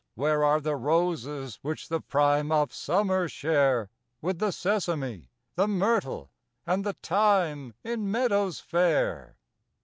[0.15, 6.31] where are the roses which the prime Of summer share With the sesame, the myrtle
[6.65, 9.37] and the thyme In meadow's fair?